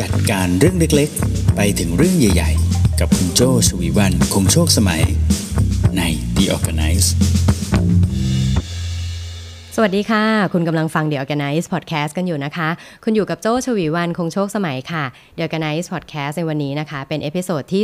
[0.00, 5.02] จัดการเรื่องเล็กๆ ไปถึงเรื่องใหญ่ๆ กับคุณโจชวีวันคงโชคสมัย
[5.96, 6.02] ใน
[6.36, 7.08] The Organize
[9.74, 12.68] สวัสดีค่ะ คุณกำลังฟัง The Organice Podcast กันอยู่นะคะ
[13.04, 15.04] คุณอยู่กับโจชวีวันคงโชคสมัยค่ะ
[15.36, 17.82] The Organize Podcast ในวันนี้นะคะ เป็น episode ที่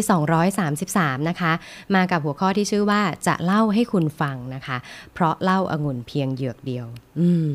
[0.65, 1.53] 233 นะคะ
[1.95, 4.77] มากับหัวข้อที่ชื่อว่าจะเล่าให้คุณฟังนะคะ
[5.15, 6.89] เพราะเหล้าองุ่นเพียงเหยือกเดียว
[7.21, 7.51] อืม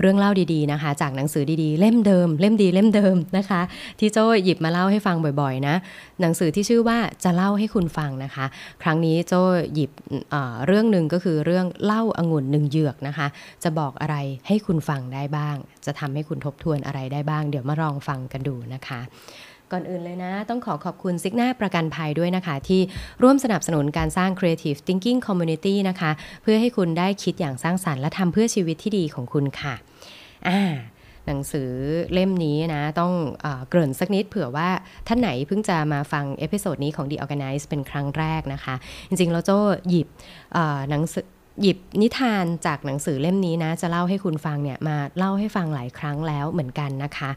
[0.00, 3.60] เรื่องเล่าดีๆนะคะ จากหนังสือดีๆ เล่มเดิม เล่มดีเล่มเดิมนะคะ
[3.98, 5.74] ที่โจ้หยิบมาเล่าให้ฟังบ่อยๆ นะ
[6.20, 8.46] หนังสือที่ชื่อว่าจะเล่าให้คุณฟังนะคะ
[8.82, 9.42] ครั้งนี้โจ้
[9.74, 9.90] หยิบ
[10.30, 13.26] เเรื่องหนึ่งก็คือเรื่องเล่าอางุ่นหนึ่งเหยือกนะคะ
[13.62, 19.00] จะบอกอะไรให้คุณฟังได้บ้าง จะทำให้คุณทบทวนอะไรได้บ้าง เดี๋ยวมาลองฟังกันดูนะคะ
[19.72, 22.80] ก่อนอื่นเลยนะ ต้องขอขอบคุณซิกหน้าประกันภัยด้วยนะคะ ที่
[23.22, 26.10] ร่วมสนับสนุนการสร้าง Creative Thinking Community นะคะ
[26.42, 29.74] เพื่อให้คุณได้คิดอย่างสร้างสรรค์และทำเพื่อชีวิตที่ดีของคุณค่ะ
[30.48, 30.60] อ่า
[31.26, 31.70] หนังสือ
[32.12, 34.68] เล่มนี้นะ ต้องเอ่อเกริ่นสักนิดเผื่อว่า
[35.08, 38.74] ท่านไหนเพิ่งจะมาฟังเอพิโซดนี้ของ The Organize เป็นครั้งแรกนะคะ
[39.08, 40.08] จริงๆ แล้วโจ้หยิบ
[40.90, 41.26] หนังสือ
[41.62, 47.30] หยิบนิทานจากหนังสือเล่มนี้นะ จะเล่าให้คุณฟังเนี่ยมาเล่าให้ฟังหลายครั้งแล้วเหมือนกันนะคะ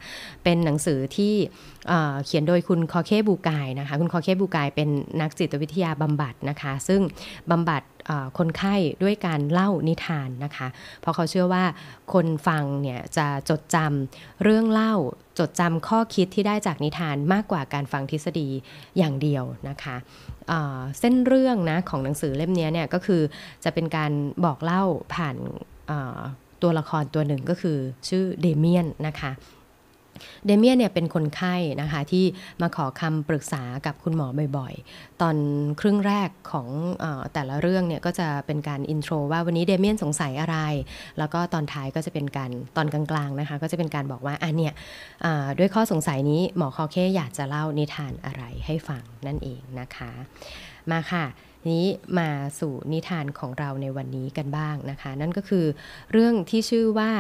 [0.44, 1.92] เป็นหนังสือที่
[2.26, 4.90] เขียนโดยคุณฆอร์เฆ บูกายนะคะ คุณฆอร์เฆ บูกายเป็น
[5.22, 7.02] นักจิตวิทยาบำบัดนะคะ ซึ่ง
[7.52, 7.82] บำบัด
[8.38, 10.68] คนไข้ด้วยการเล่านิทานนะคะ
[11.02, 11.64] เพราะเขาเชื่อว่า
[12.14, 14.94] คนฟังเนี่ยจะจดจำเรื่องเล่า
[15.40, 18.50] จดจำข้อคิดที่ได้จากนิทานมากกว่าการฟังทฤษฎี
[18.98, 19.96] อย่างเดียวนะคะ
[21.00, 23.22] เส้นเรื่องนะของหนังสือเล่มนี้เนี่ยก็คือ
[23.64, 24.12] จะเป็นการ
[24.46, 25.36] บอกเล่าผ่าน
[26.62, 27.78] ตัวละครตัวหนึ่งก็คือ
[28.10, 29.32] ชื่อเดเมียนนะคะ
[30.46, 32.26] เดเมียนเนี่ยเป็นคนไข้นะคะที่
[32.62, 35.36] มาขอคำปรึกษากับคุณหมอบ่อยๆ ตอน
[35.82, 36.68] ครึ่งแรกของ
[37.04, 40.58] อแต่ละเรื่องเนี่ยก็จะเป็นการอินโทรว่าวันนี้เดเมียนสงสัยอะไร
[41.18, 44.74] แล้วก็ตอนท้ายก็จะเป็นการตอนกลางๆนะคะก็จะเป็นการบอกว่าอะเนี่ย
[45.60, 50.12] ด้วยข้อสงสัยนี้หมอคอเคอยากจะเล่านิทานอะไรให้ฟังนั่นเองนะคะ
[50.92, 51.26] มาค่ะ
[51.70, 51.86] นี้
[52.20, 52.30] มา
[52.60, 55.66] สู่นิทานของเราในวันนี้กันบ้างนะคะ นั่นก็คือ
[56.12, 57.12] เรื่องที่ชื่อว่า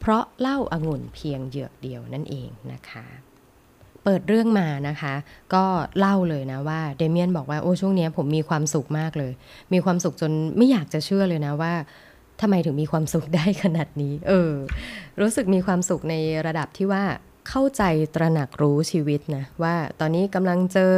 [0.00, 3.06] เพราะเล่าอางุ่นเพียงเหยือกเดียวนั่นเองนะคะ
[4.04, 5.14] เปิดเรื่องมานะคะ
[5.54, 5.64] ก็
[5.98, 9.32] เล่าเลยนะว่าเดเมียนบอกว่าโอ้ช่วงนี้ผมมีความสุขมากเลย
[9.72, 11.72] มีความสุขจนไม่อยากจะเชื่อเลยนะว่า
[12.40, 14.52] ทำไมถึงมีความสุขได้ขนาดนี้ เออ
[15.20, 16.14] รู้สึกมีความสุขใน
[16.46, 17.04] ระดับที่ว่า
[17.48, 17.82] เข้าใจ
[18.14, 20.92] ตระหนักรู้ชีวิตนะว่าตอนนี้กำลังเจอ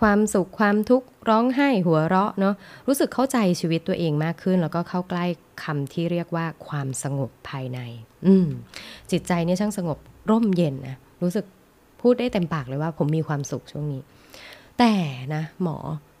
[0.00, 2.54] ความสุขความทุกข์ร้องไห้หัวเราะเนาะ
[2.86, 5.24] รู้สึกเข้าใจชีวิตตัวเองมากขึ้น แล้วก็เข้าใกล้
[5.62, 7.78] คำที่เรียกว่าความสงบภายใน
[8.26, 8.48] อืม
[9.10, 9.98] จิตใจเนี่ยช่างสงบ
[10.30, 11.44] ร่มเย็นนะรู้สึก
[12.00, 14.02] พูดได้เต็มปากเลยว่าผมมีความสุขช่วงนี้
[14.78, 14.92] แต่
[15.34, 15.76] นะหมอ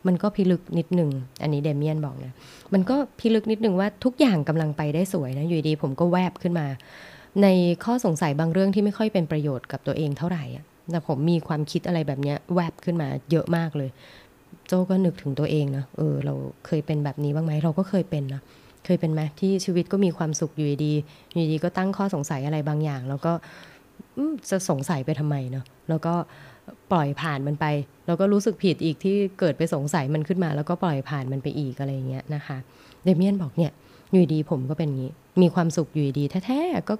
[0.06, 1.10] มันก็พิลึกนิดหนึ่ง
[1.42, 2.32] อันนี้เดเมียนบอกนะ
[2.72, 6.66] มันก็พิลึกนิดหนึ่งว่าทุกอย่างกำลังไปได้สวยนะ อยู่ดีผมก็แวบขึ้นมา
[7.42, 7.48] ใน
[7.84, 13.90] ข้อสงสัยบางเรื่องที่ไม่ค่อยเป็นประโยชน์กับตัวเองเท่าไหร่อะแต่ผมมีความคิดอะไรแบบนี้แวบขึ้นมาเยอะมากเลย
[14.66, 16.34] โจก็นึกถึงตัวเองนะเออ เรา
[16.66, 18.42] เคยเป็นแบบนี้บ้างไหมเราก็เคยเป็นนะ
[18.84, 20.92] เคยเป็นไหมที่ชีวิตก็มีความสุขอยู่ดี
[21.34, 23.32] อยู่ดีก็ตั้งข้อสงสัยอะไรบางอย่าง แล้วก็
[24.50, 26.14] จะสงสัยไปทำไมเนาะแล้วก็
[26.92, 27.66] ปล่อยผ่านมันไป
[28.06, 32.58] แล้วก็รู้สึกผิดอีกที่เกิดไปสงสัยมันขึ้นมา แล้วก็ปล่อยผ่านมันไปอีกอะไรเงี้ยนะคะ
[33.04, 33.72] เดเมียนบอกเนี่ย
[34.12, 35.12] อยู่ดีผมก็เป็นอย่างนี้
[35.42, 36.94] มีความสุขอยู่ดีแท้ๆก็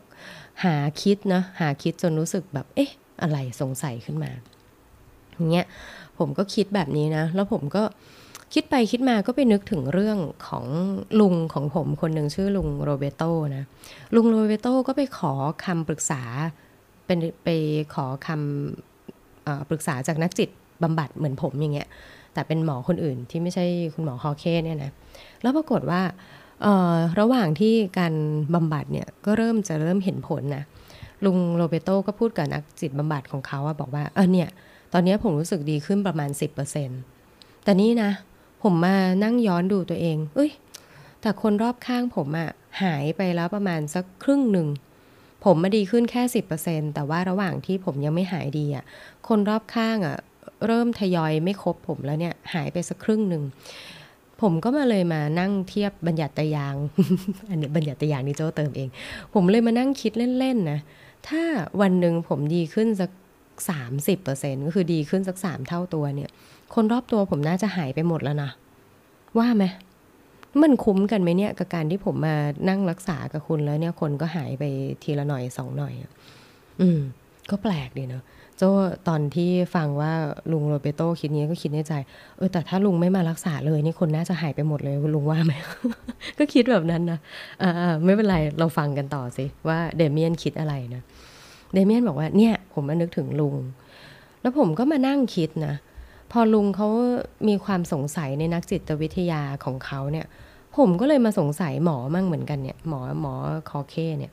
[0.65, 2.91] หาคิดนะหาคิดจนรู้สึกแบบเอ๊ะ
[3.23, 4.31] อะไรสงสัยขึ้นมา
[5.35, 5.67] อย่างเงี้ย
[6.19, 7.83] ผมก็คิดแบบนี้นะ แล้วผมก็
[8.55, 10.67] คิดไปคิดมาก็ไปนึกถึงเรื่องของ
[11.21, 13.23] ลุงของผมคนหนึ่งชื่อลุงโรเบโต
[13.57, 13.65] นะ
[14.15, 15.33] ลุงโรเบโตก็ไปขอ
[15.65, 16.23] คำปรึกษา
[17.07, 17.49] เป็นไป
[17.95, 20.51] ขอคำอปรึกษาจากนักจิต
[20.83, 21.89] บำบัดเหมือนผมอย่างเงี้ย
[22.35, 24.91] แต่เป็นหมอคนอื่นที่ไม่ใช่คุณหมอคอเคเนี่ยนะ
[25.43, 26.01] แล้วปรากฏว่า
[27.21, 28.15] ระหว่างที่การ
[28.55, 30.65] บำบัดเนี่ยก็เริ่มจะเริ่มเห็นผลนะ
[31.25, 34.49] ลุงโรเบโตก็พูดกับนักจิตบำบัดของเขาว่าบอกว่าเออเนี่ย
[34.93, 36.31] ตอนนี้ผมรู้สึกดีขึ้นประมาณ
[36.97, 38.11] 10%แต่นี่นะ
[38.63, 40.51] ผมมานั่งย้อนดูตัวเอง เอ้ย
[41.21, 42.51] แต่คนรอบข้างผมอะ
[42.83, 44.69] หายไปแล้วประมาณสักครึ่งหนึ่ง
[45.45, 46.23] ผมมาดีขึ้นแค่
[46.59, 48.85] 10%แต่ว่าระหว่างที่ผมยังไม่หายดีอะ
[49.29, 50.17] คนรอบข้างอะ
[50.67, 53.43] เริ่มทยอยไม่ครบผมแล้วเนี่ยหายไปสักครึ่งหนึ่ง
[54.41, 56.75] ผมก็มาเลยมานั่งเทียบบัญญัติยาง
[57.49, 58.89] อันนี้บัญญัติยางนี่โจ้เติมเอง
[59.35, 60.81] ผมเลยมานั่งคิดเล่นๆนะ
[61.29, 61.43] ถ้า
[61.81, 63.11] วันหนึ่งผมดีขึ้นสัก
[63.71, 66.31] สามสิบเปอร์เซ็นก็คือดีขึ้นสักสามเท่าตัวเนี่ย
[66.75, 68.51] คนรอบตัวผมน่าจะหายไปหมดแล้วนะ
[69.39, 69.65] ว่าไหม
[70.63, 72.37] มันคุ้มกันไหมเนี่ยกับการที่ผมมา
[72.69, 74.65] นั่งรักษากับคุณแล้วเนี่ยคนก็หายไป
[75.03, 76.11] ทีละหน่อยสองหน่อยอะ
[76.81, 77.01] อืม
[77.51, 78.23] ก็แปลกดีเนาะ
[78.61, 78.67] โจ
[79.09, 80.13] ตอนที่ฟังว่า
[80.53, 81.93] ลุงโรเบโตคิดนี้ก็คิดในใจ
[82.37, 85.53] เออแต่ถ้าลุงไม่มารักษาเลยนี่คนน่าจะหายไปหมดเลยลุงว่าไหม
[86.39, 87.19] ก็คิดแบบนั้นนะ
[87.63, 87.71] อ่า
[88.05, 91.03] ไม่เป็นไรเราฟังกันต่อสิว่าเดเมียนคิดอะไรนะ
[91.75, 93.55] เดเมียนบอกว่าเนี่ย ผมมานึกถึงลุง
[94.41, 95.75] แล้วผมก็มานั่งคิดนะ
[96.33, 96.89] พอลุงเขา
[97.49, 100.27] มีความสงสัยในนักจิตวิทยาของเขาเนี่ย
[100.77, 103.35] ผมก็เลยมาสงสัยหมอมั่งเหมือนกันเนี่ย หมอหมอ
[103.71, 104.33] คอเคเนี่ย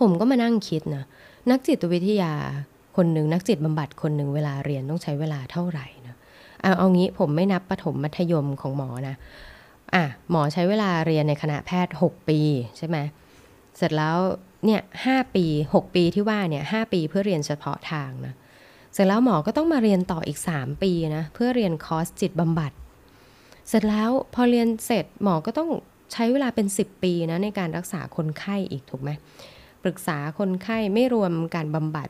[0.00, 1.04] ผมก็มานั่งคิดนะ
[1.50, 2.32] นักจิตวิทยา
[2.96, 6.16] คนหนึ่งนักจิตบำบัดคนหนึ่งเวลาเรียนต้องใช้เวลาเท่าไหร่นะ
[6.62, 9.16] เอาเอางี้ผมไม่นับประถมมัธยมของหมอนะ
[9.94, 12.40] อะหมอใช้เวลาเรียนในคณะแพทย์ 6 ปี
[12.76, 12.96] ใช่ไหม
[13.76, 14.18] เสร็จแล้ว
[14.64, 15.44] เนี่ยห้าปี
[15.74, 18.34] 6 ปีที่ว่าเนี่ยหปีเพื่อเรียนเฉพาะทางนะ
[18.94, 22.72] เสร็จแล้วหมอก็ต้องมาเรียนต่ออีก 3 ปีนะเพื่อเรียนคอร์สจิตบำบัด
[23.68, 25.70] เสร็จแล้วพอเรียนเสร็จหมอก็ต้อง
[26.12, 29.10] ใช้เวลาเป็น 10 ปีนะในการรักษาคนไข้อีกถูกไหม
[29.82, 32.08] ปรึกษาคนไข้ไม่รวมการบำบัด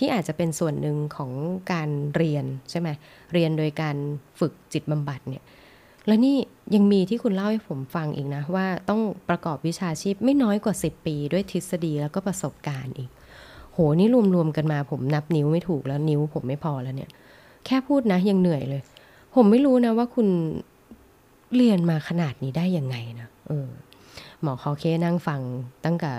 [0.00, 1.32] ที่อาจจะเป็นส่วนหนึ่งของ
[1.72, 2.88] การเรียนใช่ไหม
[3.32, 3.96] เรียนโดยการ
[4.40, 5.44] ฝึกจิตบำบัดเนี่ย
[6.06, 6.36] แล้วนี่
[6.74, 13.10] ยังมีที่คุณเล่าให้ผมฟังอีกนะ ว่าต้องประกอบวิชาชีพไม่น้อยกว่า 10 ปีด้วยทฤษฎีแล้วก็ประสบการณ์อีก
[13.72, 17.10] โหนี่รวมๆกันมาผมนับนิ้วไม่ถูกแล้วนิ้วผมไม่พอแล้วเนี่ย
[17.66, 18.82] แค่พูดนะยังเหนื่อยเลย
[19.34, 20.28] ผมไม่รู้นะว่าคุณ
[21.56, 23.68] เรียนมาขนาดนี้ได้ยังไงนะเออ
[24.42, 25.40] หมอคอเคนั่งฟัง
[25.84, 26.12] ตั้งแต่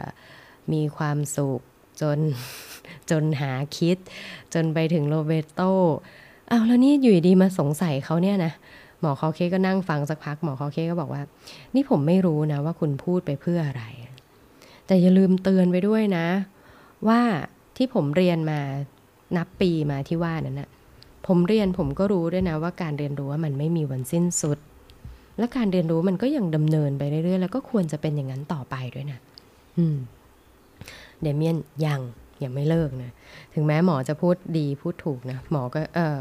[0.73, 1.61] มีความสุข
[2.01, 2.19] จน
[3.11, 3.97] จนหาคิด
[4.53, 5.61] จนไปถึงโรเบโต
[6.49, 8.53] เอาแล้วนี่อยู่ดีมาสงสัยเขาเนี่ยนะ
[8.99, 11.21] หมอคอเคก็นั่งฟังสักพักหมอคอเคก็บอกว่า
[11.75, 13.83] นี่ผมไม่รู้นะว่าคุณพูดไปเพื่ออะไร
[14.87, 16.27] แต่อย่าลืมเตือนไปด้วยนะ
[17.07, 17.21] ว่า
[17.77, 18.59] ที่ผมเรียนมา
[19.37, 20.69] นับปีมาที่ว่านั้นนะ
[21.27, 24.57] ผมเรียนผมก็รู้ด้วยนะว่าการเรียนรู้ว่ามันไม่มีวันสิ้นสุด
[25.37, 29.19] และการเรียนรู้มันก็ยังดำเนินไปเรื่อยๆแล้วก็ควรจะเป็นอย่างนั้นต่อไปด้วยนะ
[29.77, 29.97] อืม
[31.23, 32.01] เดเมียนยัง
[32.43, 33.11] ยังไม่เลิกนะ
[33.53, 36.19] ถึงแม้หมอจะพูดดีพูดถูกนะ หมอก็เออ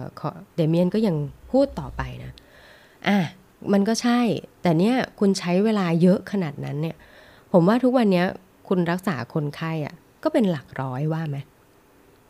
[0.57, 1.17] เดเมียนก็ยัง
[1.51, 2.33] พูดต่อไปนะ
[3.09, 3.19] อะ
[3.73, 4.21] มันก็ใช่
[4.63, 6.97] แต่เนี้ยคุณใช้เวลาเยอะขนาดนั้นเนี่ย
[7.53, 8.25] ผมว่าทุกวันนี้
[8.69, 11.39] คุณรักษาคนไข้อะ่ะ ก็เป็นหลักร้อยว่าไหม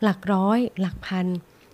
[0.03, 1.27] หลักร้อย หลักพัน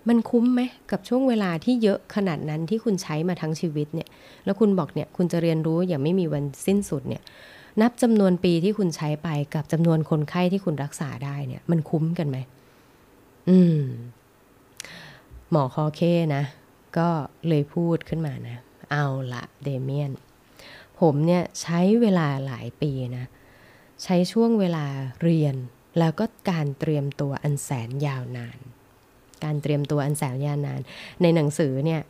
[0.08, 0.60] มันคุ้มไหม
[0.90, 4.08] กับช่วงเวลาที่เยอะขนาดนั้นที่คุณใช้มาทั้งชีวิตเนี่ย
[4.44, 7.22] แล้วคุณบอกเนี่ย คุณจะเรียนรู้อย่างไม่มีวันสิ้นสุดเนี่ย
[7.82, 12.38] นับจำนวนปีที่คุณใช้ไปกับจำนวนคนไข้ที่คุณรักษาได้เนี่ย มันคุ้มกันไหม
[13.48, 13.80] อืม
[15.50, 16.00] หมอคอเค
[16.34, 16.44] นะ
[16.98, 17.08] ก็
[17.48, 18.56] เลยพูดขึ้นมานะ
[18.90, 20.12] เอาละเดเมียน
[21.00, 23.24] ผมเนี่ยใช้เวลาหลายปีนะ
[24.04, 24.86] ใช้ช่วงเวลา
[25.22, 25.54] เรียน
[25.98, 28.58] แล้วก็การเตรียมตัวอันแสนยาวนาน
[29.44, 30.80] การเตรียมตัวอันแสนยาวนาน
[31.22, 32.00] ในหนังสือเนี่ย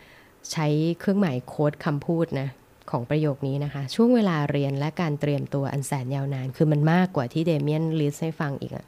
[0.53, 0.67] ใช้
[0.99, 2.49] เครื่องหมายโค้ดคำพูดนะ
[2.91, 8.87] ของประโยคนี้นะคะ ช่วงเวลาเรียนและการเตรียมตัวอันแสนยาวนาน คือมันมากกว่าที่เดเมียนลิสให้ฟังอีกอะ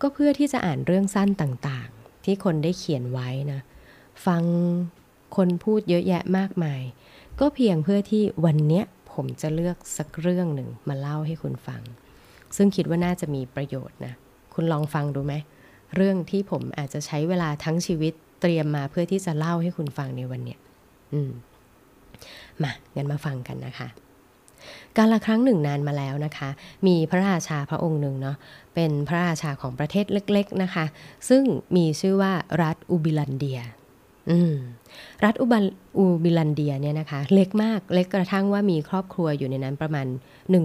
[0.00, 3.60] ก็เพื่อที่จะอ่านเรื่องสั้นต่างๆ ที่คนได้เขียนไว้นะ
[4.26, 4.42] ฟัง
[5.36, 6.82] คนพูดเยอะแยะมากมาย
[7.40, 11.82] ก็เพียงเพื่อที่วันเนี้ยผมจะเลือกสักเรื่องหนึ่งมาเล่าให้คุณฟัง
[12.56, 14.14] ซึ่งคิดว่าน่าจะมีประโยชน์นะ
[14.54, 15.34] คุณลองฟังดูไหม
[15.96, 20.58] เรื่องที่ผมอาจจะใช้เวลาทั้งชีวิตเตรียมมาเพื่อที่จะเล่าให้คุณฟังในวันเนี้ย
[21.12, 21.30] อืม
[22.62, 23.88] มางั้นมาฟังกันนะคะ
[24.96, 26.48] การละครั้งหนึ่งนานมาแล้วนะคะ
[26.86, 28.36] มีพระราชาพระองค์หนึ่งเนาะ
[28.74, 30.84] เป็นพระราชาของประเทศเล็กๆนะคะ
[31.28, 31.42] ซึ่ง
[31.76, 32.32] มีชื่อว่า
[32.62, 33.60] รัฐอุบิลันเดีย
[34.30, 34.54] อืม
[35.24, 35.64] รัฐอุบัน
[35.96, 40.06] อูบิลันเดียเนี่ยนะคะ เล็กมาก เล็กกระทั่งว่ามีครอบครัวอยู่ในนั้นประมาณ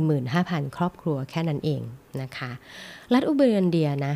[0.10, 1.82] 15,000 ครอบครัวแค่นั้นเอง
[2.22, 2.52] นะคะ
[3.14, 4.14] รัฐอุบิลันเดียนะ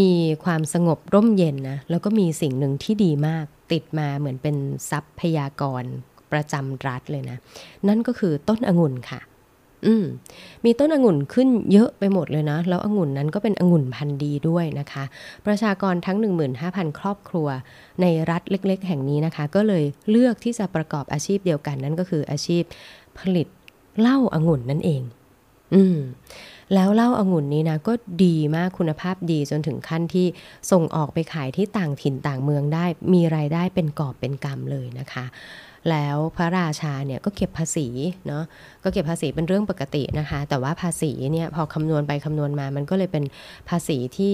[0.00, 0.10] มี
[0.44, 4.56] ความสงบร่มเย็นนะ แล้วก็มีสิ่งหนึ่งที่ดีมาก ติดมาเหมือนเป็น
[4.90, 5.84] ทรัพยากร
[6.32, 7.38] ประจำรัฐเลยนะ
[7.88, 9.20] นั่นก็คือต้นองุ่นค่ะ
[9.86, 10.04] อืม
[10.64, 15.04] มีต้นองุ่นขึ้นเยอะไปหมดเลยนะ แล้วองุ่นนั้นก็เป็นองุ่นพันธุ์ดีด้วยนะคะ
[15.46, 16.16] ประชากรทั้ง
[16.58, 17.48] 15,000 ครอบครัว
[18.00, 22.62] ในรัฐเล็ก ๆ แห่งนี้นะคะ ก็เลยเลือกที่จะประกอบอาชีพเดียวกันนั่นก็คืออาชีพ
[23.18, 23.46] ผลิต
[24.00, 25.02] เหล้าองุ่นนั่นเอง
[25.74, 25.98] อืม
[26.74, 27.92] แล้วเหล้าอางุ่นนี้นะก็
[28.24, 30.26] ดีมากคุณภาพดีจนถึงขั้นที่
[30.70, 35.24] ส่งออกไปขายที่ต่างถิ่นต่างเมืองได้ มีรายได้เป็นกอบเป็นกำเลยนะคะ
[35.92, 37.86] แล้วพระราชาเนี่ยก็เก็บภาษี
[38.26, 38.44] เนาะ
[38.84, 43.24] ก็เก็บภาษีเป็นเรื่องปกตินะคะ แต่ว่าภาษีเนี่ยพอคำนวณไปคำนวณมามันก็เลยเป็น
[43.68, 44.32] ภาษีที่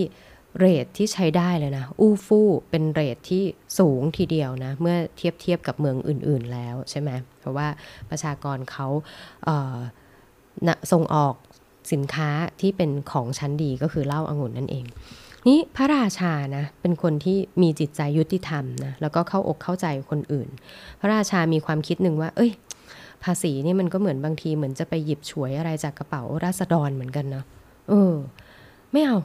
[0.59, 3.43] เรทที่ใช้ได้เลยนะ อู้ฟู่เป็นเรทที่
[3.79, 7.69] สูงทีเดียวนะ เมื่อเทียบเทียบกับเมืองอื่น ๆ แล้วใช่ไหมเพราะว่า
[8.11, 8.87] ประชากรเขา
[9.45, 11.35] เส่งออก
[11.93, 12.31] สินค้า
[12.61, 14.85] ที่เป็นของชั้นดีก็คือเหล้าอางุ่นนั่นเอง
[15.49, 20.49] นี่พระราชานะเป็นคนที่มีจิตใจยุติธรรมนะแล้วก็เข้าอกเข้าใจคนอื่น
[21.01, 22.51] พระราชามีความคิดหนึ่งว่า เอ้ย
[23.25, 27.45] ภาษีนี่มันก็เหมือนบางทีเหมือนจะไปหยิบฉวยอะไรจากกระเป๋าราษฎรเหมือนกันเนาะ
[27.89, 28.15] เออ
[28.93, 29.19] ไม่เอา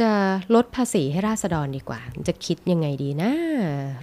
[0.00, 0.10] จะ
[0.54, 3.30] ลดภาษีให้ราษฎรดีกว่า จะคิดยังไงดีนะ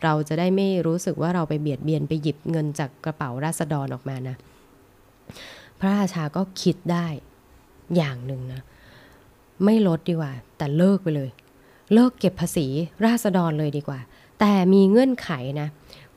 [0.04, 4.36] เราจะได้ไม่รู้สึกว่าเราไปเบียดเบียนไปหยิบเงินจากกระเป๋าราษฎรออกมานะ
[5.80, 7.08] พระราชาก็คิดได้
[7.96, 8.62] อย่างหนึ่งนะ
[9.64, 11.30] ไม่ลดดีกว่า แต่เลิกไปเลย
[11.94, 12.68] เลิกเก็บภาษี
[13.06, 14.00] ราษฎรเลยดีกว่า
[14.40, 15.30] แต่มีเงื่อนไข
[15.62, 15.68] นะ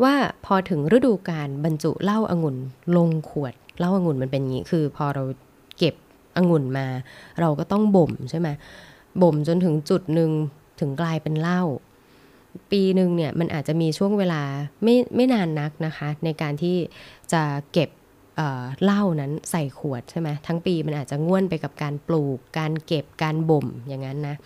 [0.03, 0.15] ว่า
[0.45, 2.57] พอถึงฤดูการบรรจุเหล้าอางุ่น
[2.97, 5.23] ลงขวดเหล้าอางุ่นมันเป็นอย่างนี้ คือ พอเรา
[5.79, 5.95] เก็บ
[6.37, 6.87] องุ่นมา
[7.41, 8.49] เราก็ต้องบ่มใช่ไหม
[9.23, 10.31] บ่มจนถึงจุดหนึ่ง
[10.81, 11.63] ถึงกลายเป็นเหล้า
[12.71, 14.43] ปีหนึ่งเนี่ยมันอาจจะมีช่วงเวลา
[14.83, 16.77] ไม่ไม่นานนักนะคะ ในการที่
[17.33, 17.89] จะเก็บ
[18.85, 24.37] เหล้านั้นใส่ขวดใช่ไหมทั้งปีมันอาจจะง่วนไปกับการปลูก การเก็บการบ่มอย่างนั้นนะ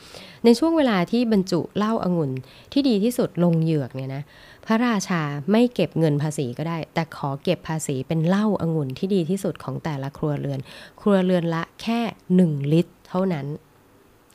[0.45, 2.31] ในช่วงเวลาที่บรรจุเหล้าอางุ่น
[2.73, 4.23] ที่ดีที่สุดลงเหยือกเนี่ยนะ
[4.67, 10.61] พระราชาไม่เก็บเงินภาษีก็ได้ แต่ขอเก็บภาษีเป็นเหล้าอางุ่นที่ดีที่สุดของแต่ละครัวเรือน
[11.01, 12.01] ครัวเรือนละแค่
[12.39, 13.47] 1 ลิตร เท่านั้น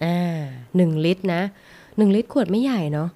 [0.06, 0.42] อ่า
[0.76, 1.42] หนึ่งลิตรนะ
[1.98, 3.10] หนึ่งลิตรขวดไม่ใหญ่เนาะ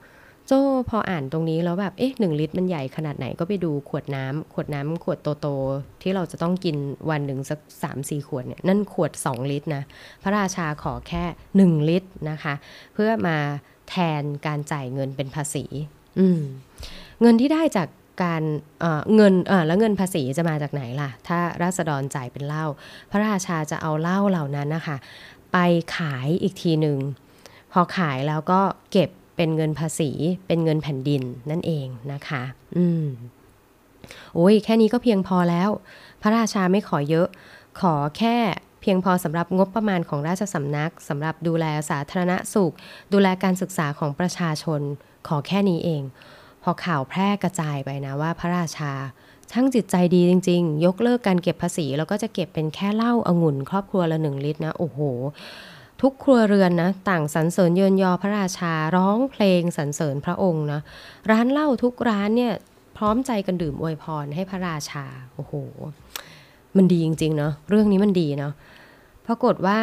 [0.51, 6.77] โจ้พออ่านตรงนี้แล้วแบบเอ๊ะหนึ่งลิตรมันใหญ่ขนาดไหนก็ไปดูขวดน้ำขวดน้ำขวดโตๆที่เราจะต้องกิน
[7.09, 9.83] วันหนึ่งสักสามสี่ขวดเนี่ยนั่นขวดสองลิตรนะ
[10.23, 11.23] พระราชาขอแค่
[11.57, 12.53] หนึ่งลิตรนะคะ
[12.93, 13.37] เพื่อมา
[13.89, 15.65] แทนการจ่ายเงินเป็นภาษี
[16.19, 16.41] อืม
[17.21, 17.87] เงินที่ได้จาก
[18.23, 18.43] การ
[18.79, 19.33] เเงิน
[19.67, 22.65] แล้วเงินภาษีจะมาจากไหนล่ะ ถ้าราษฎรจ่ายเป็นเหล้า
[23.11, 24.97] พระราชาจะเอาเหล้าเหล่านั้นนะคะ
[25.53, 25.57] ไป
[25.97, 26.97] ขายอีกทีหนึ่ง
[27.71, 30.11] พอขายแล้วก็เก็บ เป็นเงินภาษี
[30.47, 32.43] เป็นเงินแผ่นดินนั่นเองนะคะ
[32.77, 33.05] อืม
[34.33, 35.69] โอ้ยแค่นี้ก็เพียงพอแล้ว
[36.21, 37.27] พระราชาไม่ขอเยอะ
[37.79, 38.37] ขอแค่
[38.81, 42.73] เพียงพอสำหรับงบประมาณของราชสำนักสำหรับดูแลสาธารณสุข
[43.13, 44.81] ดูแลการศึกษาของประชาชน
[45.27, 46.03] ขอแค่นี้เอง
[46.63, 48.91] พอข่าวแพร่กระจายไปนะว่าพระราชา
[49.51, 54.99] ช่างจิตใจดีจริง ๆ ยกเลิกการเก็บภาษี แล้วก็จะเก็บเป็นแค่เหล้าอางุ่นครอบครัวละหนึ่งลิตรนะ โอ้โห
[56.01, 60.81] ทุกครัวเรือนนะต่างสรรเสริญเยินยอพระราชาร้องเพลงสรรเสริญพระองค์นะ
[61.31, 62.53] ร้านเหล้าทุกร้านเนี่ย
[62.97, 65.53] พร้อมใจกันดื่มอวยพรให้พระราชาโอ้โห
[66.77, 68.53] มันดีจริงๆเนาะเรื่องนี้มันดีเนาะ
[69.25, 69.79] ปรากฏว่า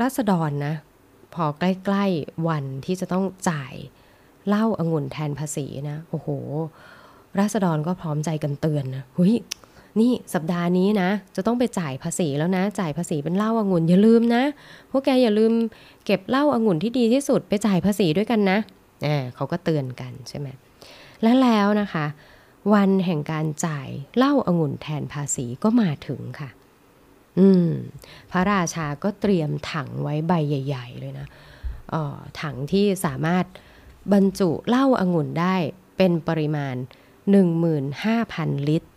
[0.00, 0.74] รัษฎรนะ
[1.34, 3.74] พอใกล้ๆวันที่จะต้องจ่าย
[4.48, 6.28] เหล้าอางุ่นแทนภาษีนะโอ้โห
[7.38, 9.34] รัษฎรก็พร้อมใจกันเตือนนะเฮ้ย
[10.00, 14.42] นี่สัปดาห์นี้นะ จะต้องไปจ่ายภาษีแล้วนะ จ่ายภาษีเป็นเหล้าอางุ่นอย่าลืมนะ
[14.90, 15.52] พวกแกอย่าลืม
[16.04, 18.58] เก็บเหล้าอางุ่นที่ดีที่สุดไปจ่ายภาษีด้วยกันนะ
[19.06, 20.48] อ่าเขาก็เตือนกันใช่ไหม
[21.22, 22.06] และแล้วนะคะ
[22.74, 26.50] วันแห่งการจ่ายเหล้าอางุ่นแทนภาษีก็มาถึงค่ะ
[27.38, 27.70] อืม
[28.30, 31.26] พระราชาก็เตรียมถังไว้ใบใหญ่ ๆ เลยนะ
[31.94, 33.44] ออถังที่สามารถ
[34.12, 35.56] บรรจุเหล้าอางุ่นได้
[35.96, 36.74] เป็นปริมาณ
[37.72, 38.88] 15,000 ลิตร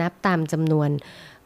[0.00, 0.90] นับตามจำนวน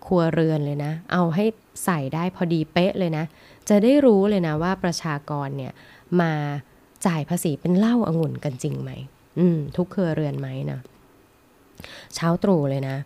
[0.07, 1.45] ครัวเรือนเลยนะ เอาให้
[1.85, 3.25] ใส่ได้พอดีเป๊ะเลยนะ
[3.69, 5.73] จะได้รู้เลยนะว่าประชากรเนี่ย
[6.21, 6.33] มา
[7.07, 8.91] จ่ายภาษีเป็นเหล้าอางุ่นกันจริงไหม
[9.77, 10.81] ทุกครัวเรือนไหมนะ
[12.15, 12.97] เช้าตรู่เลยนะ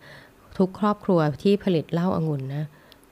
[0.58, 2.64] ทุกครอบครัวที่ผลิตเหล้าอางุ่นนะ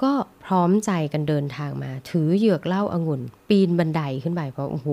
[0.03, 0.13] ก็
[0.45, 4.89] พร้อมใจกันเดินทางมา ถือเหยือกเหล้าอางุ่น ปีนบันไดขึ้นไปเพราะโอ้โห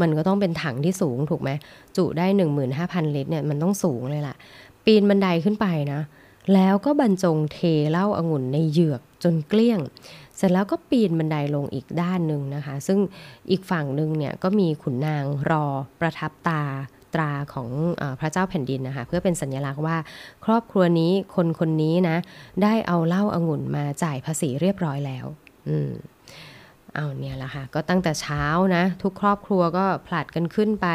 [0.00, 1.50] มันก็ต้องเป็นถังที่สูงถูกไหม
[1.96, 2.26] จุได้
[2.70, 4.36] 15,000 ลิตรเนี่ยมันต้องสูงเลยล่ะ
[4.84, 6.00] ปีนบันไดขึ้นไปนะ
[6.54, 7.58] แล้วก็บรรจงเท
[7.90, 9.80] เหล้าอางุ่นในเหยือกจนเกลี้ยง
[10.36, 12.98] เสร็จแล้วก็ปีนบันไดลงอีกด้านหนึ่งนะคะ ซึ่ง
[13.50, 15.64] อีกฝั่งหนึ่งเนี่ยก็มีขุนนางรอ
[16.00, 16.62] ประทับตา
[17.14, 17.68] ตราของ
[18.00, 19.96] อพระเจ้าแผ่นดินนะคะ เพื่อเป็นสัญลักษณ์ว่า
[20.44, 22.16] ครอบครัวนี้คนคนนี้นะ
[22.62, 25.26] ได้เอาเหล้าอางุ่นมาจ่ายภาษีเรียบร้อยแล้ว
[25.68, 25.90] อืม
[26.94, 28.44] เอาเนี่ยแหละค่ะ ก็ตั้งแต่เช้า
[28.76, 30.86] นะ ทุกครอบครัวก็ผลัดกันขึ้นไป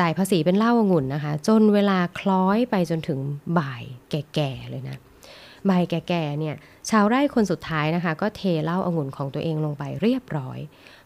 [0.00, 3.18] จ่ายภาษีเป็นเหล้าองุ่นนะคะ จนเวลาคล้อยไปจนถึง
[3.58, 4.96] บ่ายแก่ๆเลยนะ
[5.70, 6.54] บ่ายแก่ๆเนี่ย
[6.90, 10.58] ชาวไร่คนสุดท้ายนะคะ ก็เทเหล้าองุ่นของตัวเองลงไปเรียบร้อย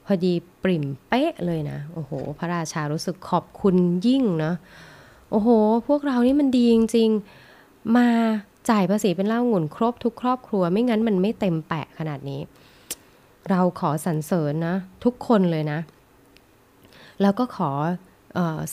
[0.07, 4.57] พอดีปริ่มเป๊ะเลยนะ โอ้โห พระราชารู้สึกขอบคุณยิ่งเนาะ
[5.31, 5.49] โอ้โห
[5.89, 8.09] พวกเรานี่มันดีจริงๆ มา
[8.71, 12.41] จ่ายภาษีเป็นเหล้าองุ่นครบทุกครอบครัวไม่งั้นมันไม่เต็มแปะขนาดนี้
[13.51, 15.81] เราขอสรรเสริญนะ ทุกคนเลยนะ
[17.21, 17.71] แล้วก็ขอ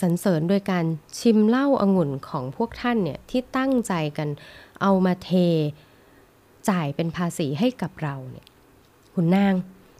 [0.00, 0.84] สรรเสริญโดยการ
[1.18, 4.28] ชิมเหล้าอางุ่นของพวกท่านเนี่ยที่ตั้งใจกัน
[4.82, 5.30] เอามาเท
[6.68, 8.46] จ่ายเป็นภาษีให้กับเราเนี่ย
[9.14, 9.54] คุณนาง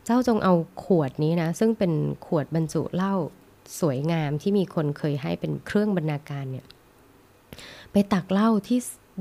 [0.05, 1.93] เจ้าจงเอาขวดนี้นะ ซึ่งเป็น
[2.27, 3.15] ขวดบรรจุเหล้า
[3.81, 6.67] สวยงามที่มีคนเคยให้เป็นเครื่องบรรณาการเนี่ย
[7.93, 8.79] ไปตักเหล้าที่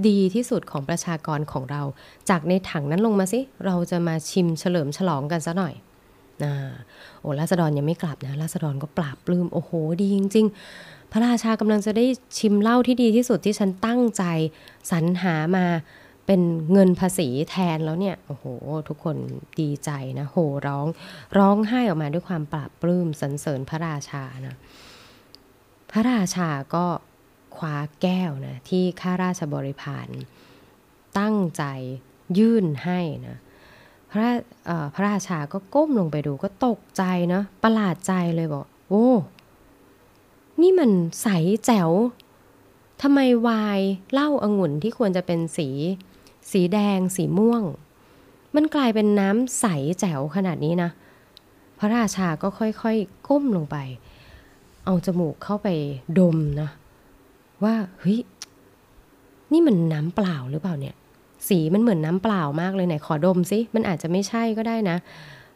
[0.08, 1.82] ดีที่สุดของประชากรของเรา
[2.30, 5.74] จากในถังนั้นลงมาสิ เราจะมาชิมเฉลิมฉลองกันซะหน่อย
[6.44, 6.54] นะ
[7.22, 10.46] โอ้ราษฎรยังไม่กลับนะราษฎรก็ปราบปลื้มโอ้โหดีจริง
[10.80, 12.06] ๆ พระราชากำลังจะได้
[12.38, 14.24] ชิมเหล้าที่ดีที่สุดที่ฉันตั้งใจ
[14.92, 15.65] สรรหามา
[16.25, 18.46] เป็นเงินภาษีแทนแล้วเนี่ย โอ้โห
[18.88, 19.18] ทุกคน
[19.60, 19.89] ดีใจ
[20.20, 20.38] นะโห
[20.68, 20.88] ร้อง
[21.38, 24.56] ร้องไห้ออกมาด้วยความปราบปลื้มสรรเสริญพระราชานะ
[25.92, 26.86] พระราชาก็
[27.56, 30.08] คว้าแก้วนะที่ข้าราชบริพาร
[31.20, 31.63] ตั้งใจ
[32.38, 33.38] ยื่นให้นะ
[34.12, 34.27] พระ
[34.93, 39.07] พระราชาก็ก้มลงไปดูก็ตกใจเนาะประหลาดใจเลยบอกโอ้
[40.62, 41.27] นี่มันใส
[41.65, 41.91] แจ๋ว
[43.01, 43.79] ทำไมวาย
[44.13, 45.69] เหล้าอางุ่นที่ควรจะเป็นสี
[46.51, 47.63] สีแดง สีม่วง
[48.55, 49.65] มันกลายเป็นน้ำใส
[50.00, 50.89] แจ๋วขนาดนี้นะ
[51.79, 53.77] พระราชาก็ค่อยๆ ก้มลงไป
[54.85, 55.67] เอาจมูกเข้าไป
[56.19, 56.69] ดมนะ
[57.63, 58.19] ว่าเฮ้ย
[59.51, 60.95] นี่มันน้ำเปล่าหรือเปล่าเนี่ย
[61.48, 64.98] สีมันเหมือนน้ำเปล่ามากเลยไหนขอดมสิมันอาจจะไม่ใช่ก็ได้นะ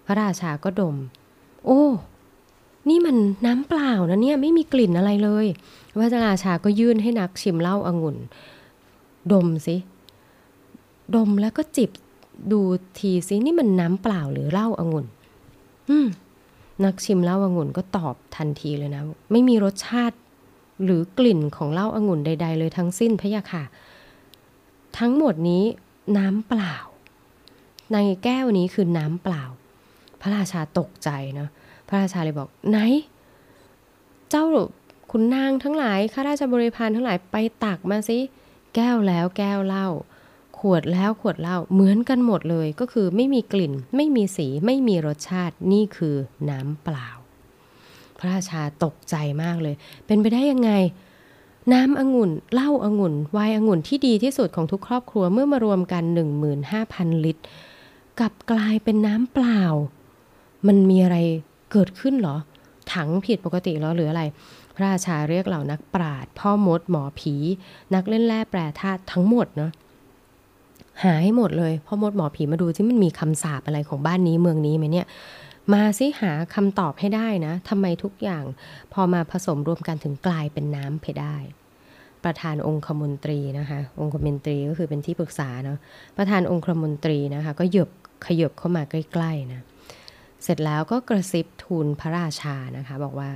[0.06, 0.96] พระราชาก็ดม
[1.66, 1.84] โอ้
[2.90, 5.46] นี่มันน้ำเปล่านะเนี่ยไม่มีกลิ่นอะไรเลย
[6.00, 8.18] พระราชาก็ยื่นให้นักชิมเหล้าอางุ่น
[9.32, 9.76] ดมสิ
[11.16, 11.92] ดมแล้วก็จิบ
[12.52, 12.62] ดู
[12.98, 15.06] ทีสินี่มันน้ำเปล่าหรือเหล้าอางุ่น
[15.90, 16.08] อืม
[16.86, 20.18] นักชิมเหล้าอางุ่นก็ตอบทันทีเลยนะ ไม่มีรสชาติ
[20.84, 23.64] หรือกลิ่นของเหล้าอางุ่นใด ๆ เลยทั้งสิ้นพะยะค่ะ
[24.98, 25.64] ทั้งหมดนี้
[26.18, 26.76] น้ำเปล่า
[27.94, 29.44] ในแก้วนี้คือน้ำเปล่า
[30.22, 31.48] พระราชาตกใจนะ
[31.88, 32.78] พระราชาเลยบอกไหน
[34.30, 34.46] เจ้า
[35.12, 38.20] คุณนางทั้งหลายข้าราชบริพารทั้งหลายไปตักมาสิ
[38.76, 39.88] แก้วแล้วแก้วเหล้า
[40.60, 46.16] ขวดแล้วขวดเหล้าเหมือนกันหมดเลยก็คือไม่มีกลิ่น ไม่มีสีไม่มีรสชาตินี่คือ
[46.50, 47.10] น้ำเปล่า
[48.20, 50.72] พระราชาตกใจมากเลย เป็นไปได้ยังไง
[51.74, 56.04] น้ำองุ่นเหล้าองุ่นไวน์องุ่นที่ดีที่สุดของทุกครอบครัวเมื่อมารวมกัน
[56.64, 57.44] 15,000 ลิตร
[58.20, 59.62] กลับกลายเป็นน้ำเปล่า
[60.68, 61.18] มันมีอะไร
[61.72, 62.36] เกิดขึ้นหรอ
[62.94, 64.24] ถังผิดปกติหรอหรืออะไร
[64.76, 67.36] พระราชาเรียกเหล่านักปราดพ่อมดหมอผี
[67.94, 69.72] นักเล่นแร่แปรธาตุทั้งหมดเนาะ
[71.04, 75.06] หายหมดเลยพ่อมดหมอผีมาดูที่มันมีคำสาปอะไรของบ้านนี้เมืองนี้ไหมเนี่ย
[75.74, 78.46] มาซิหาคำตอบให้ได้นะทำไมทุกอย่าง
[78.94, 81.36] พอมาผสมรวมกันถึงกลายเป็นน้ำไปได้
[82.24, 85.78] ประธานองคมนตรีนะคะองคมนตรีก็คือเป็นที่ปรึกษาเนาะ
[86.18, 87.90] ประธานองคมนตรีนะคะก็หยบ
[88.26, 89.62] ขยบเข้ามาใกล้ๆนะ
[90.44, 93.30] เสร็จแล้วก็กระซิบทูลพระราชานะคะบอกว่า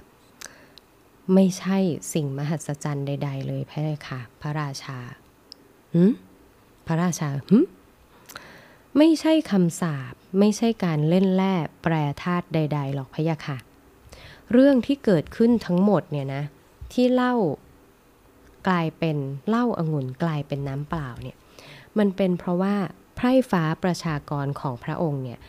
[1.33, 1.77] ไม่ใช่
[2.13, 4.97] สิ่งมหัศจรรย์ใด ๆ เลยพระค่ะ พระราชา
[5.93, 6.11] หืม
[6.87, 7.63] พระราชาหืม
[8.97, 11.53] ไม่ใช่คำสาปไม่ใช่การเล่นแร่
[11.83, 13.57] แปรธาตุใด ๆ หรอกพะยะค่ะ
[14.51, 16.43] เรื่องที่เกิดขึ้นทั้งหมดเนี่ยนะ
[16.93, 17.35] ที่เล่า
[18.67, 19.17] กลายเป็น
[19.49, 21.37] เล่าอางุ่นกลายเป็นน้ำเปล่าเนี่ย
[21.97, 22.75] มันเป็นเพราะว่า
[23.15, 25.39] ไพร่ฟ้าประชากรของพระองค์เนี่ย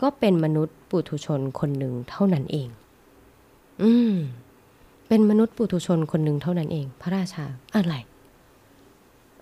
[0.00, 2.68] ก็เป็นมนุษย์ปุถุชนคนหนึ่งเท่านั้นเอง
[3.82, 4.14] อืม
[5.08, 7.44] เป็นมนุษย์ปุถุชนคนหนึ่งเท่านั้นเอง พระราชา
[7.76, 7.94] อะไร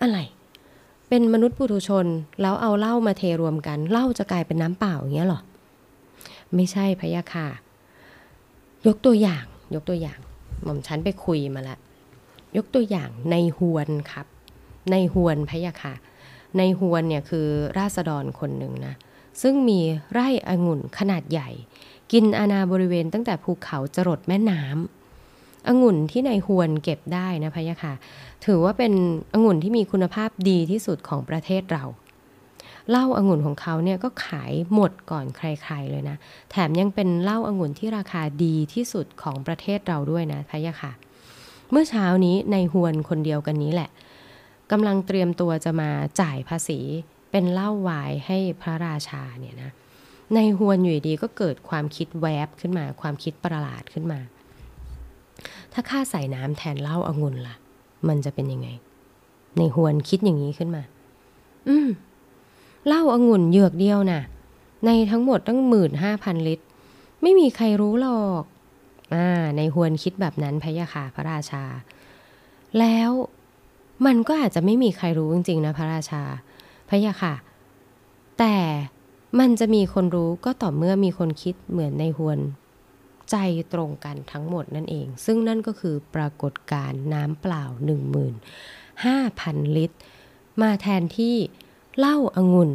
[0.03, 0.19] อะไร
[1.15, 2.07] เป็นมนุษย์ปุถุชน
[2.43, 5.41] แล้วเอาเหล้ามาเทรวมกันเหล้าจะกลายเป็นน้ำเปล่าอย่างเงี้ยหรอ
[6.55, 7.47] ไม่ใช่พะยะค่ะ
[8.87, 9.45] ยกตัวอย่าง
[9.75, 10.19] ยกตัวอย่าง
[10.63, 11.79] หม่อมฉันไปคุยมาละ
[12.57, 14.27] ยกตัวอย่างในฮวนครับ
[14.91, 15.95] ในฮวนพะยะค่ะ
[16.59, 17.47] ในฮวนเนี่ยคือ
[17.79, 18.95] ราษฎรคนหนึ่งนะ
[19.43, 19.81] ซึ่งมี
[20.13, 21.51] ไร่องุ่นขนาดใหญ่
[22.13, 25.02] กินอาณาบริเวณตั้งแต่ภูเขาจรดแม่น้ำ
[25.69, 27.95] องุ่นที่ในฮวนเก็บได้นะพะยะค่ะ
[28.45, 28.93] ถือว่าเป็น
[29.35, 31.85] องุ่นที่มีคุณภาพดีที่สุดของประเทศเรา
[32.91, 36.17] เหล้าอางุ่นของเขาเนี่ยก็ขายหมดก่อนใคร ๆเลยนะ
[36.51, 40.93] แถมยังเป็นเหล้าอางุ่นที่ราคาดีที่สุดของประเทศเราด้วยนะพะยะค่ะ
[41.71, 43.91] เมื่อเช้านี้ในฮวนคนเดียวกันนี้แหละ
[44.71, 46.81] กำลังเตรียมตัวจะมาจ่ายภาษี
[47.31, 49.71] เป็นเหล้าวายให้พระราชาเนี่ยนะ
[50.35, 54.21] ในฮวนอยู่ดีก็เกิดความคิดแวบขึ้นมา ความคิดประหลาดขึ้นมา
[55.73, 57.57] ถ้าข้าใส่น้ำแทนเหล้าอางุ่นล่ะ
[58.09, 58.69] มันจะเป็นยังไง
[59.59, 60.83] ในหวนคิดอย่างนี้ขึ้นมา
[61.69, 61.89] อืม
[62.87, 64.23] เหล้าอางุ่นเหยือกเดียวนะ่ะ
[64.87, 66.65] ในทั้งหมดตั้งหมื่นห้าพันลิตร
[67.23, 68.45] ไม่มีใครรู้หรอก
[69.15, 71.65] อ่า ในหวนคิดแบบนั้นพะยะค่ะพระราชา
[72.79, 73.11] แล้ว
[74.07, 76.23] มันก็อาจจะไม่มีใครรู้จริงๆนะพระราชา
[76.91, 77.35] พะยะค่ะ
[78.39, 78.57] แต่
[79.39, 82.39] มันจะมีคนรู้ก็ต่อเมื่อมีคนคิดเหมือนในหวน
[83.31, 83.37] ใจ
[83.73, 87.65] ตรงกันทั้งหมดนั่นเอง ซึ่งนั่นก็คือปรากฏการน้ำเปล่า
[88.51, 89.99] 15,000 ลิตร
[90.63, 91.37] มาแทนที่
[91.99, 92.71] เหล้าอางุ่น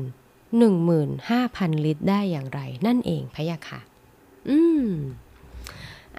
[0.69, 3.79] 15,000 ลิตรได้อย่างไร นั่นเองพะยะค่ะ
[4.49, 4.87] อืม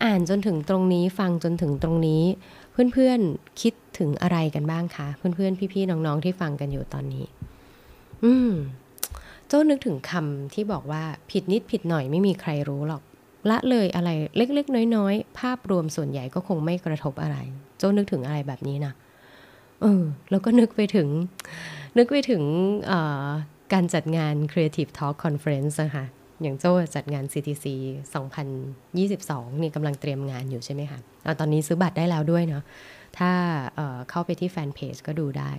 [0.03, 2.23] อ่านจนถึงตรงนี้ฟังจนถึงตรงนี้
[2.93, 7.25] เพื่อนๆคิดถึงอะไรกันบ้างคะเพื่อนๆพี่ๆน้องๆที่ฟังกันอยู่ตอนนี้
[8.25, 8.53] อืม
[9.47, 13.03] โจ้นึกถึงคำที่บอกว่าผิดนิดผิดหน่อยไม่มีใครรู้หรอก
[13.51, 17.37] ละเลยอะไรเล็กๆ น้อยๆ ภาพรวมส่วนใหญ่ก็คงไม่กระทบอะไร
[17.79, 18.93] โจ้นึกถึงอะไรแบบนี้นะ
[19.81, 21.09] เออแล้วก็นึกไปถึง
[21.97, 22.43] นึกไปถึง
[23.73, 26.05] การจัดงาน Creative Talk Conference นะคะ
[26.43, 27.67] อย่างโจ้จัดงาน CTC
[28.43, 31.01] 2022 นี่กำลังเตรียมงานอยู่ใช่ไหมคะ
[31.41, 32.63] ตอนนี้ซื้อบัตรได้แล้วด้วยเนาะ
[33.19, 33.31] ถ้า
[33.77, 35.51] เเข้าไปที่แฟนเพจก็ดูได้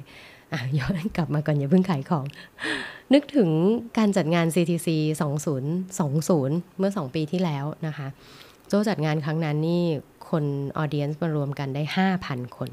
[0.79, 2.25] ย้อนกลับมาก่อนอย่าเพิ่งขายของ
[3.13, 3.49] นึกถึง
[3.97, 4.88] การจัดงาน CTC
[5.63, 8.07] 2020 เมื่อ 2 ปีที่แล้วนะคะ
[8.67, 9.83] โจจัดงานครั้งนั้นนี่
[10.29, 10.43] คน
[10.77, 11.83] ออเดียนส์มารวมกันได้
[12.19, 12.69] 5,000 คน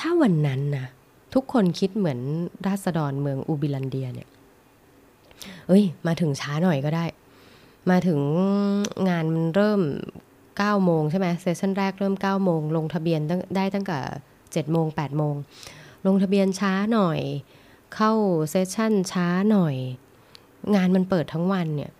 [0.00, 0.86] ถ้าวันนั้นนะ
[1.34, 2.20] ทุกคนคิดเหมือน
[2.66, 4.28] ราษฎรเมืองอูบิลันเดียเนี่ย
[5.68, 7.04] เอ้ย มาถึงช้าหน่อยก็ได้
[7.90, 8.20] มาถึง
[9.08, 9.80] งานมันเริ่ม
[10.32, 13.20] 9 โมงใช่ไหมเซสชั่นแรกเริ่ม 9 โมง ลงทะเบียน
[13.56, 13.98] ได้ตั้งแต่
[14.34, 15.34] 7โมง 8 โมง
[16.06, 17.20] ลงทะเบียนช้าหน่อย
[17.94, 18.12] เข้า
[18.50, 19.76] เซสชั่นช้าหน่อย
[20.74, 21.90] งานมันเปิดทั้งวันเนี่ย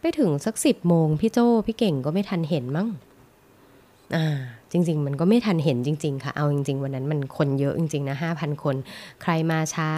[0.00, 2.88] ไปถึงสัก10โมงพี่โจ้พี่เก่งก็ไม่ทันเห็นมั้ง
[4.16, 4.26] อ่า
[4.72, 8.76] จริง ๆ มันก็ไม่ทันเห็นจริง ๆ ค่ะ เอาจริง ๆ วันนั้นมันคนเยอะจริง ๆ นะ5,000คน
[9.22, 9.90] ใครมาช้า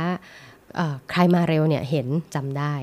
[1.11, 2.75] ใครมาเร็วเนี่ยเห็นจำได้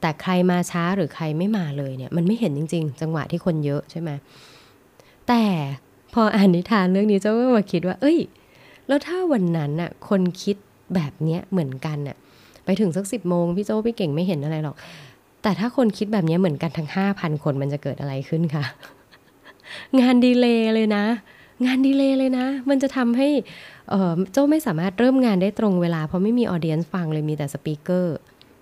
[0.00, 4.10] แต่ใครมาช้าหรือใครไม่มาเลยเนี่ย มันไม่เห็นจริง ๆ จังหวะที่คนเยอะใช่ไหม
[5.28, 5.42] แต่
[6.14, 8.18] พออ่านนิทานเรื่องนี้โจ้ก็มาคิดว่า เอ้ย
[8.88, 10.56] แล้วถ้าวันนั้นน่ะคนคิด
[10.94, 12.16] แบบเนี้ยเหมือนกันน่ะ
[12.64, 14.76] ไปถึงสักสิบโมงพี่โจ้พี่เก่งไม่เห็นอะไรหรอก
[15.42, 18.64] แต่ถ้าคนคิดแบบนี้เหมือนกันทั้งห้าพันคนมันจะเกิดอะไรขึ้นคะ
[20.00, 21.04] งาน delay เลยนะ
[21.66, 23.28] งาน delay เลยนะ มันจะทำให้
[24.32, 28.16] โจ้ไม่สามารถเริ่มงานได้ตรงเวลา เพราะไม่มี audience ฟังเลยมีแต่ speaker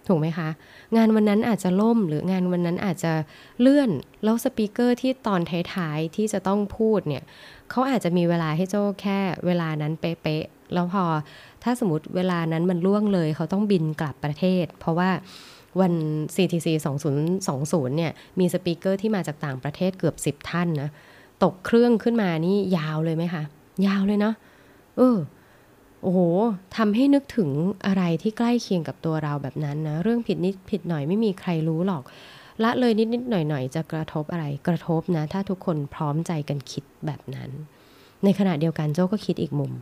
[0.09, 0.49] ถูกไหมคะ
[0.97, 3.12] งานวันนั้นอาจจะล่มหรืองานวันนั้นอาจจะ
[3.61, 3.90] เลื่อน
[4.25, 5.40] แล้วสปีกเกอร์ที่ตอน
[5.75, 7.23] ท้ายๆที่จะต้องพูดเนี่ย
[7.71, 11.05] เขาอาจจะมีเวลาให้โจ้แค่เวลานั้นเป๊ะๆแล้วพอ
[11.62, 15.11] ถ้าสมมติเวลานั้นมันล่วงเลย เขาต้องบินกลับประเทศ เพราะว่า
[15.81, 15.92] วัน
[16.35, 16.66] CTC
[17.33, 20.90] 2020 เนี่ย มีสปีกเกอร์ที่มาจากต่างประเทศเกือบ 10 ท่านนะ
[21.42, 23.42] ตกเครื่องขึ้นมานี่ยาวเลยไหมคะ
[23.87, 24.35] ยาวเลยเนาะ
[24.97, 25.16] เออ
[26.09, 26.21] อ้โห
[26.77, 27.51] ทำให้นึกถึง
[27.87, 32.03] อะไรที่ใกล้เคียงกับตัวเราแบบนั้นนะ เรื่องผิดนิดผิดหน่อยไม่มีใครรู้หรอก
[32.62, 37.51] ละเลยนิดนิดหน่อยหน่อยจะกระทบอะไร กระทบนะ ถ้าทุกคนพร้อมใจกันคิดแบบนั้น
[38.25, 39.73] ในขณะเดียวกันโจ้ก็คิดอีกมุม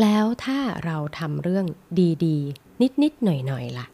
[0.00, 1.66] แล้วถ้าเราทำเรื่อง
[2.24, 3.86] ดีๆ นิดนิดหน่อยหน่อยล่ะ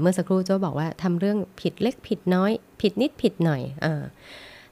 [0.00, 3.86] เมื่อสักครู่โจ้บอกว่าทำเรื่องผิดเล็กผิดน้อย ผิดนิดผิดหน่อยอ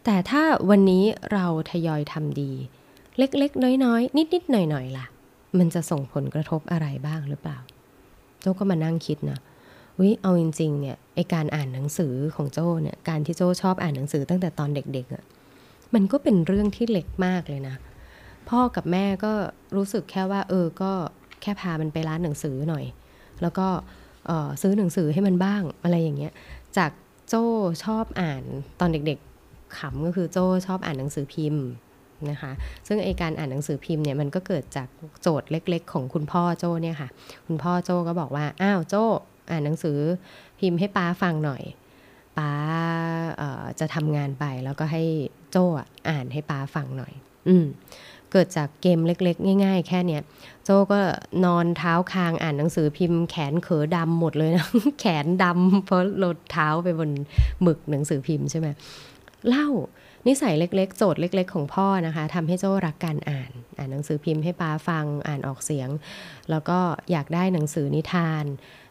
[0.05, 2.53] แต่ถ้าวันนี้เราทยอยทำดี
[3.19, 5.07] เล็กๆ น้อยๆ นิดๆ หน่อยๆ ล่ะ
[5.59, 7.59] มันจะส่งผลกระทบอะไรบ้างหรือเปล่า
[8.41, 9.39] โจ้ก็มานั่งคิดนะ
[10.01, 15.25] วิเอาจริงๆเนี่ยไอการอ่านหนังสือของโจ้เนี่ยการที่โจ้ชอบอ่านหนังสือตั้งแต่ตอนเด็กๆอะ่ะ
[15.95, 17.77] มันก็เป็นเรื่องที่เล็กมากเลยนะ
[18.49, 19.33] พ่อกับแม่ก็
[19.77, 20.93] รู้สึกแค่ว่า เออก็
[21.43, 22.85] แค่พามันไปร้านหนังสือหน่อย
[23.43, 23.67] แล้วก็
[24.63, 26.33] ซื้อหนังสือให้มันบ้างอะไรอย่างเงี้ย
[26.77, 26.91] จาก
[27.29, 27.45] โจ้
[27.85, 28.43] ชอบอ่าน
[28.81, 31.65] ตอนเด็กๆขำก็คือโจ้ชอบอ่านหนังสือพิมพ์
[32.31, 32.53] นะคะ
[32.87, 34.89] ซึ่งไอการอ่านหนังสือพิมพ์เนี่ยมันก็เกิดจาก
[35.23, 37.09] โจทย์เล็ก ๆ ของคุณพ่อโจ้เนี่ยค่ะ
[37.47, 39.05] คุณพ่อโจ้ก็บอกว่า อ้าวโจ้
[39.51, 39.99] อ่านหนังสือ
[40.61, 41.63] พิมพ์ให้ป้าฟังหน่อย
[42.39, 42.53] ป้า
[43.81, 45.03] จะทำงานไปแล้วก็ให้
[45.51, 45.65] โจ้
[46.09, 47.13] อ่านให้ป้าฟังหน่อย
[47.49, 47.67] อืม
[48.33, 50.23] เกิดจากเกมเล็กๆ ง่าย ๆ แค่เนี้ย
[50.65, 51.01] โจก็
[51.45, 54.67] นอนเท้าคางอ่านหนังสือพิมพ์แขนเขอดำหมดเลยนะ
[55.01, 57.11] แขนดำเพราะลดเท้าไปบน
[57.63, 58.69] หมึกหนังสือพิมพ์ใช่ไหม
[59.49, 59.69] เล่า
[60.29, 65.89] นิสัยเล็กๆ โจทย์เล็ก ๆ ของพ่อนะคะทำให้โจ้รักการอ่าน อ่านหนังสือพิมพ์ให้ป้าฟังอ่านออกเสียง
[66.51, 66.79] แล้วก็
[67.11, 68.45] อยากได้หนังสือนิทาน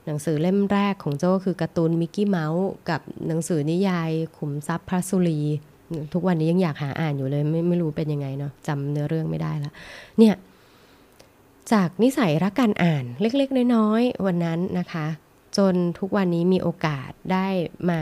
[0.06, 5.42] หนังสือเล่มแรกของโจ้คือการ์ตูนมิกกี้เมาส์กับหนังสือนิยายขุมทรัพย์พระสุรี
[6.13, 9.72] ทุกวันนี้ยังอยากหาอ่านอยู่เลยไม่ไม่รู้เป็นยังไงเนาะจำเนื้อเรื่องไม่ได้ละ
[10.18, 10.36] เนี่ย
[11.72, 15.08] จากนิสัยรักการอ่านเล็กๆ น้อยๆวันนั้นนะคะ
[15.58, 17.48] จนทุกวันนี้มีโอกาสได้
[17.89, 18.02] มา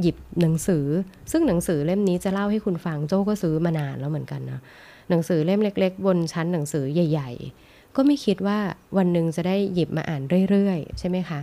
[0.00, 0.86] หยิบหนังสือ
[1.30, 4.60] ซึ่งหนังสือเล่มนี้จะเล่าให้คุณฟังโจ้ก็ซื้อมานานแล้วเหมือนกันนะ
[5.10, 7.30] หนังสือเล่มเล็ก ๆ บนชั้นหนังสือใหญ่
[7.64, 8.58] ๆ ก็ไม่คิดว่า
[8.96, 11.40] วันหนึ่งจะได้หยิบมาอ่านเรื่อยๆ ใช่ไหมคะ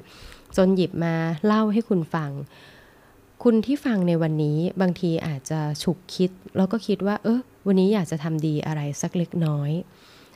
[0.57, 1.13] จนหยิบมา
[1.45, 2.31] เล่าให้คุณฟัง
[3.43, 9.71] คุณที่ฟังในวันนี้บางทีอาจจะฉุกคิด แล้วก็คิดว่า เออวันนี้อยากจะทำดีอะไรสักเล็กน้อย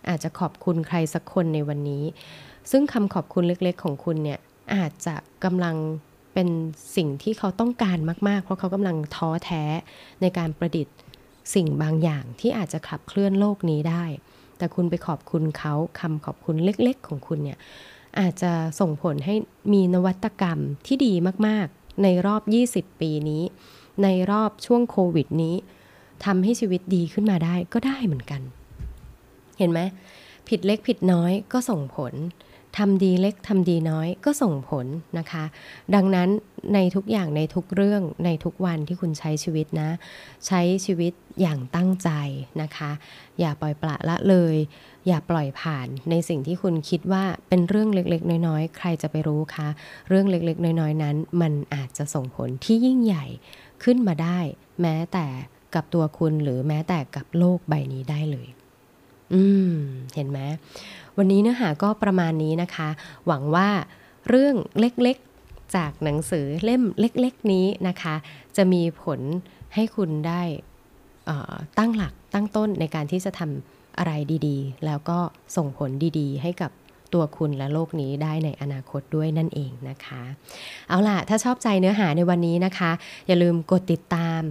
[0.10, 2.04] อาจจะขอบคุณใครสักคนในวันนี้
[2.72, 4.40] ซึ่งคำขอบคุณเล็กๆ ของคุณเนี่ย
[4.76, 5.76] อาจจะกำลัง
[6.34, 6.48] เป็น
[6.96, 9.64] สิ่งที่เขาต้องการมาก ๆ เพราะเขากำลังท้อแท้
[10.22, 10.96] ในการประดิษฐ์
[11.56, 14.04] สิ่งบางอย่างที่อาจจะขับเคลื่อนโลกนี้ได้
[14.58, 17.58] แต่คุณไปขอบคุณเขาคำขอบคุณเล็ก ๆ ของคุณเนี่ย
[18.20, 19.36] อาจจะส่งผลให้
[19.74, 21.14] มีนวัตกรรมที่ดี
[21.48, 22.42] มาก ๆ ในรอบ
[22.88, 23.44] 20 ปีนี้
[24.04, 25.56] ในรอบช่วงโควิดนี้
[26.26, 28.42] ทำให้ชีวิตดีขึ้นมาได้ก็ได้เหมือนกัน
[29.60, 29.80] เห็นไหม
[30.50, 32.14] ผิดเล็กผิดน้อยก็ส่งผล
[32.78, 34.86] ทำดีเล็กทำดีน้อยก็ส่งผล
[35.18, 35.44] นะคะ
[35.96, 36.30] ดังนั้น
[36.74, 39.90] ในทุกอย่างในทุกเรื่องในทุกวันที่คุณใช้ชีวิตนะ
[40.48, 42.10] ใช้ชีวิตอย่างตั้งใจ
[42.62, 42.92] นะคะ
[43.40, 44.56] อย่าปล่อยปละละเลย
[45.08, 49.68] อย่าปล่อยผ่านในสิ่งที่คุณคิดว่าเป็นเรื่องเล็กๆ น้อยๆ ใครจะไปรู้คะ
[50.10, 53.26] เรื่องเล็กๆ น้อยๆ นั้น มันอาจจะส่งผลที่ยิ่งใหญ่
[53.84, 54.40] ขึ้นมาได้
[54.82, 55.28] แม้แต่
[55.76, 58.48] กับตัวคุณหรือแม้แต่กับโลกใบนี้ได้เลย
[59.34, 59.42] อื
[59.72, 59.74] ม
[60.16, 60.40] เห็นไหม
[61.18, 62.90] วันนี้เนื้อหาก็ประมาณนี้นะคะ
[63.28, 63.70] หวังว่า
[64.30, 68.16] เรื่องเล็กๆจากหนังสือเล่มเล็กๆนี้นะคะ
[68.58, 69.20] จะมีผล
[69.76, 70.42] ให้คุณได้
[71.78, 74.12] ตั้งหลักตั้งต้นในการที่จะทำอะไร
[74.48, 75.18] ดีๆ แล้วก็
[75.56, 75.90] ส่งผล
[76.20, 76.72] ดีๆ ให้กับ
[77.14, 80.22] ตัวคุณและโลกนี้ได้ในอนาคตด้วยนั่นเองนะคะ
[80.90, 82.92] เอาล่ะ ถ้าชอบใจเนื้อหาในวันนี้นะคะ
[83.28, 84.42] อย่าลืมกดติดตาม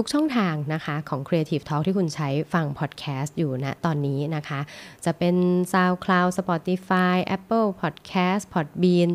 [0.00, 4.60] ทุกช่องทางนะคะของ Creative Talk ที่คุณใช้ฟังพอดแคสต์อยู่นะตอนนี้นะคะ
[5.04, 5.36] จะเป็น
[5.72, 9.10] SoundCloud Spotify Apple Podcast Podbean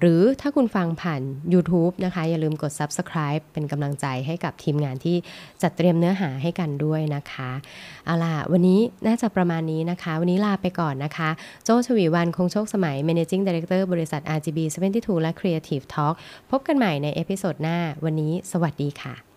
[0.00, 1.22] หรือถ้าคุณฟังผ่าน
[1.54, 5.16] YouTube นะคะ อย่าลืมกด Subscribe เป็นกำลังใจให้กับทีมงานที่
[5.62, 7.50] จัดเตรียมเนื้อหาให้กันด้วยนะคะ
[8.06, 11.30] เอาล่ะวันนี้น่าจะประมาณนี้นะคะ วันนี้ลาไปก่อนนะคะ
[11.64, 14.58] โจ้ ฉวีวรรณ คงโชคสมัย Managing Director บริษัท RGB
[14.92, 16.14] 72 และ Creative Talk
[16.50, 19.29] พบกันใหม่ใน episode หน้า วันนี้สวัสดีค่ะ